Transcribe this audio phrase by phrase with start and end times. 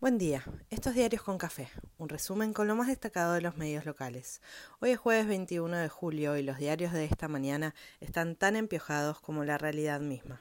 [0.00, 1.68] Buen día, estos diarios con café,
[1.98, 4.40] un resumen con lo más destacado de los medios locales.
[4.78, 9.18] Hoy es jueves 21 de julio y los diarios de esta mañana están tan empiojados
[9.18, 10.38] como la realidad misma.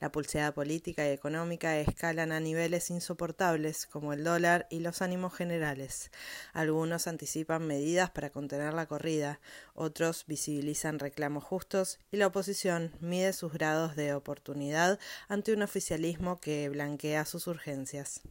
[0.00, 5.34] La pulseada política y económica escalan a niveles insoportables como el dólar y los ánimos
[5.34, 6.10] generales.
[6.54, 9.40] Algunos anticipan medidas para contener la corrida,
[9.74, 16.40] otros visibilizan reclamos justos y la oposición mide sus grados de oportunidad ante un oficialismo
[16.40, 18.22] que blanquea sus urgencias.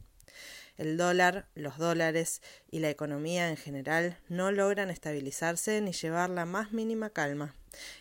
[0.77, 6.45] El dólar, los dólares y la economía en general no logran estabilizarse ni llevar la
[6.45, 7.55] más mínima calma.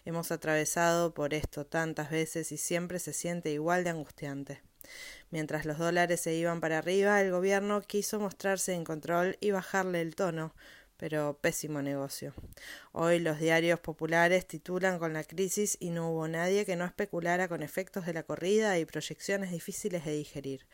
[0.04, 4.62] Hemos atravesado por esto tantas veces y siempre se siente igual de angustiante.
[5.30, 10.00] Mientras los dólares se iban para arriba, el gobierno quiso mostrarse en control y bajarle
[10.00, 10.54] el tono,
[10.96, 12.34] pero pésimo negocio.
[12.92, 17.48] Hoy los diarios populares titulan con la crisis y no hubo nadie que no especulara
[17.48, 20.66] con efectos de la corrida y proyecciones difíciles de digerir.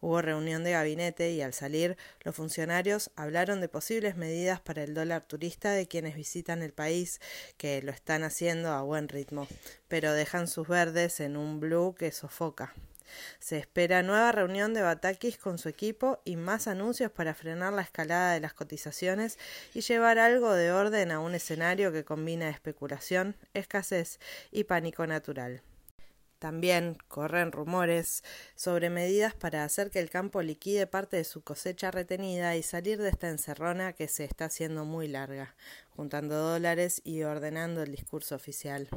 [0.00, 4.94] Hubo reunión de gabinete y al salir los funcionarios hablaron de posibles medidas para el
[4.94, 7.20] dólar turista de quienes visitan el país,
[7.56, 9.48] que lo están haciendo a buen ritmo,
[9.88, 12.74] pero dejan sus verdes en un blue que sofoca.
[13.38, 17.82] Se espera nueva reunión de Batakis con su equipo y más anuncios para frenar la
[17.82, 19.38] escalada de las cotizaciones
[19.74, 25.62] y llevar algo de orden a un escenario que combina especulación, escasez y pánico natural.
[26.38, 28.22] También corren rumores
[28.54, 33.02] sobre medidas para hacer que el campo liquide parte de su cosecha retenida y salir
[33.02, 35.56] de esta encerrona que se está haciendo muy larga,
[35.96, 38.88] juntando dólares y ordenando el discurso oficial.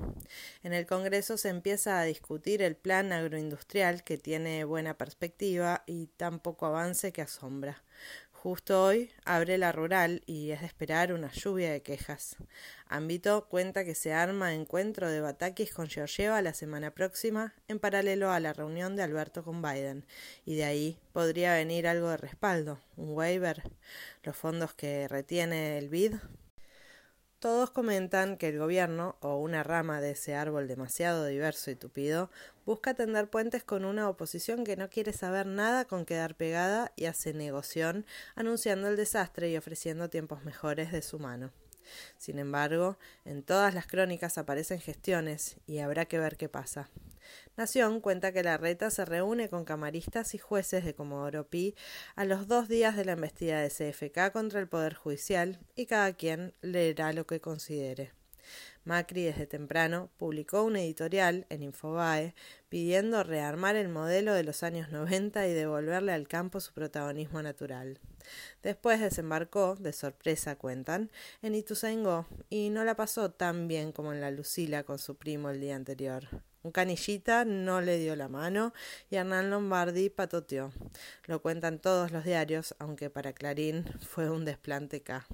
[0.61, 6.07] En el Congreso se empieza a discutir el plan agroindustrial que tiene buena perspectiva y
[6.17, 7.83] tan poco avance que asombra.
[8.41, 12.37] Justo hoy abre la rural y es de esperar una lluvia de quejas.
[12.87, 18.31] Ámbito cuenta que se arma encuentro de Batakis con Georgieva la semana próxima, en paralelo
[18.31, 20.07] a la reunión de Alberto con Biden,
[20.43, 23.61] y de ahí podría venir algo de respaldo, un waiver,
[24.23, 26.15] los fondos que retiene el BID
[27.41, 32.29] todos comentan que el gobierno, o una rama de ese árbol demasiado diverso y tupido,
[32.67, 37.05] busca tender puentes con una oposición que no quiere saber nada con quedar pegada y
[37.05, 38.05] hace negoción,
[38.35, 41.51] anunciando el desastre y ofreciendo tiempos mejores de su mano.
[42.19, 46.91] Sin embargo, en todas las crónicas aparecen gestiones y habrá que ver qué pasa.
[47.57, 51.75] Nación cuenta que la reta se reúne con camaristas y jueces de Comodoro Pi
[52.15, 56.13] a los dos días de la embestida de CFK contra el Poder Judicial y cada
[56.13, 58.20] quien leerá lo que considere.
[58.83, 62.33] Macri desde temprano publicó un editorial en Infobae
[62.69, 67.99] pidiendo rearmar el modelo de los años 90 y devolverle al campo su protagonismo natural.
[68.63, 74.21] Después desembarcó, de sorpresa cuentan, en Ituzaingó y no la pasó tan bien como en
[74.21, 76.27] la Lucila con su primo el día anterior.
[76.63, 78.73] Un canillita no le dio la mano
[79.09, 80.71] y Hernán Lombardi patoteó.
[81.25, 85.25] Lo cuentan todos los diarios, aunque para Clarín fue un desplante K.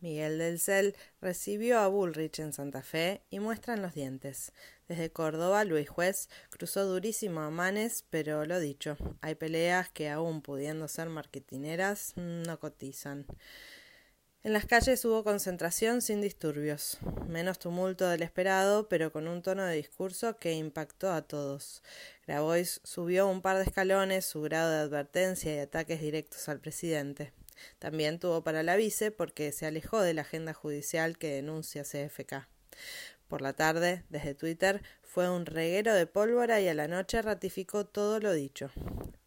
[0.00, 4.52] Miguel del Cel recibió a Bullrich en Santa Fe y muestran los dientes.
[4.86, 10.40] Desde Córdoba, Luis Juez cruzó durísimo a Manes, pero lo dicho, hay peleas que aún
[10.40, 13.26] pudiendo ser marketineras no cotizan.
[14.44, 19.64] En las calles hubo concentración sin disturbios, menos tumulto del esperado, pero con un tono
[19.64, 21.82] de discurso que impactó a todos.
[22.24, 27.32] Grabois subió un par de escalones su grado de advertencia y ataques directos al presidente.
[27.78, 32.48] También tuvo para la vice porque se alejó de la agenda judicial que denuncia CFK.
[33.28, 37.84] Por la tarde, desde Twitter, fue un reguero de pólvora y a la noche ratificó
[37.84, 38.70] todo lo dicho.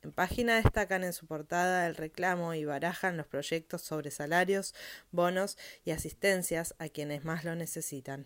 [0.03, 4.74] En página destacan en su portada el reclamo y barajan los proyectos sobre salarios,
[5.12, 8.25] bonos y asistencias a quienes más lo necesitan.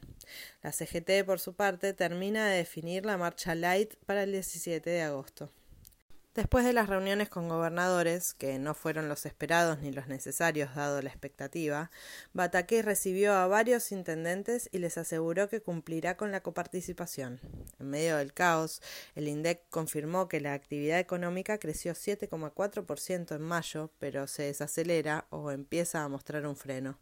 [0.61, 5.01] La CGT, por su parte, termina de definir la marcha light para el 17 de
[5.01, 5.51] agosto.
[6.35, 11.01] Después de las reuniones con gobernadores, que no fueron los esperados ni los necesarios dado
[11.01, 11.91] la expectativa,
[12.34, 17.40] Bataqué recibió a varios intendentes y les aseguró que cumplirá con la coparticipación.
[17.79, 18.81] En medio del caos,
[19.16, 25.51] el INDEC confirmó que la actividad económica creció 7,4% en mayo, pero se desacelera o
[25.51, 27.00] empieza a mostrar un freno.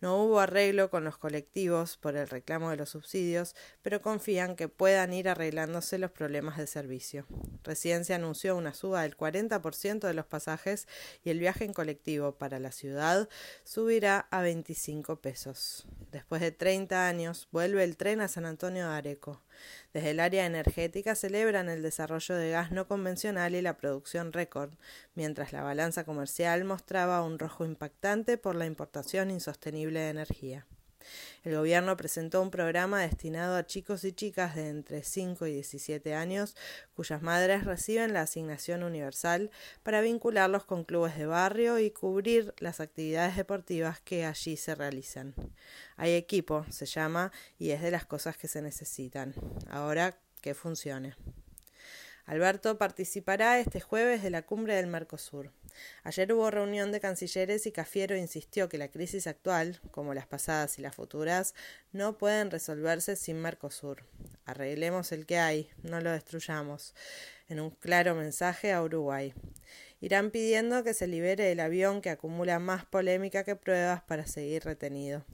[0.00, 4.68] No hubo arreglo con los colectivos por el reclamo de los subsidios, pero confían que
[4.68, 7.26] puedan ir arreglándose los problemas de servicio.
[7.64, 10.86] Recién se anunció una suba del 40% de los pasajes
[11.24, 13.28] y el viaje en colectivo para la ciudad
[13.64, 15.86] subirá a 25 pesos.
[16.12, 19.42] Después de 30 años, vuelve el tren a San Antonio de Areco.
[19.92, 24.72] Desde el área energética celebran el desarrollo de gas no convencional y la producción récord,
[25.14, 30.66] mientras la balanza comercial mostraba un rojo impactante por la importación insostenible de energía.
[31.44, 36.14] El gobierno presentó un programa destinado a chicos y chicas de entre 5 y 17
[36.14, 36.56] años
[36.94, 39.50] cuyas madres reciben la asignación universal
[39.82, 45.34] para vincularlos con clubes de barrio y cubrir las actividades deportivas que allí se realizan.
[45.96, 49.34] Hay equipo, se llama, y es de las cosas que se necesitan.
[49.68, 51.14] Ahora que funcione.
[52.28, 55.50] Alberto participará este jueves de la cumbre del Mercosur.
[56.04, 60.78] Ayer hubo reunión de cancilleres y Cafiero insistió que la crisis actual, como las pasadas
[60.78, 61.54] y las futuras,
[61.90, 64.04] no pueden resolverse sin Mercosur.
[64.44, 66.94] Arreglemos el que hay, no lo destruyamos,
[67.48, 69.32] en un claro mensaje a Uruguay
[70.00, 74.64] irán pidiendo que se libere el avión que acumula más polémica que pruebas para seguir
[74.64, 75.24] retenido.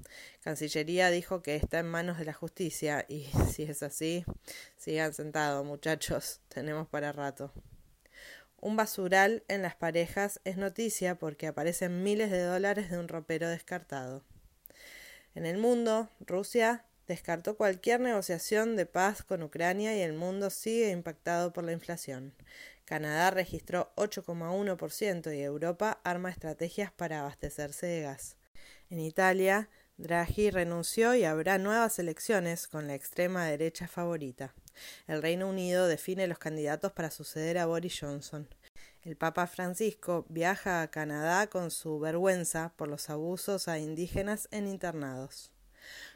[0.41, 4.25] Cancillería dijo que está en manos de la justicia y si es así,
[4.77, 7.53] sigan sentados muchachos, tenemos para rato.
[8.61, 13.49] Un basural en las parejas es noticia porque aparecen miles de dólares de un ropero
[13.49, 14.25] descartado.
[15.35, 20.91] En el mundo, Rusia descartó cualquier negociación de paz con Ucrania y el mundo sigue
[20.91, 22.33] impactado por la inflación.
[22.85, 28.37] Canadá registró 8,1% y Europa arma estrategias para abastecerse de gas.
[28.91, 34.53] En Italia, Draghi renunció y habrá nuevas elecciones con la extrema derecha favorita.
[35.07, 38.49] El Reino Unido define los candidatos para suceder a Boris Johnson.
[39.03, 44.67] El Papa Francisco viaja a Canadá con su vergüenza por los abusos a indígenas en
[44.67, 45.53] internados.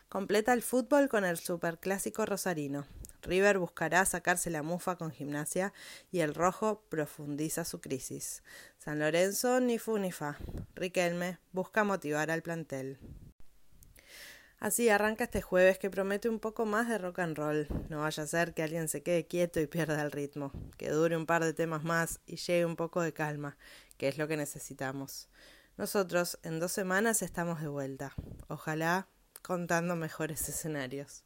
[0.08, 2.86] Completa el fútbol con el superclásico rosarino.
[3.22, 5.72] River buscará sacarse la mufa con gimnasia
[6.10, 8.42] y el rojo profundiza su crisis.
[8.78, 10.38] San Lorenzo ni fu ni fa.
[10.74, 12.98] Riquelme busca motivar al plantel.
[14.60, 17.68] Así arranca este jueves que promete un poco más de rock and roll.
[17.88, 21.16] No vaya a ser que alguien se quede quieto y pierda el ritmo, que dure
[21.16, 23.56] un par de temas más y llegue un poco de calma,
[23.98, 25.28] que es lo que necesitamos.
[25.76, 28.14] Nosotros en dos semanas estamos de vuelta.
[28.48, 29.06] Ojalá
[29.42, 31.22] contando mejores escenarios.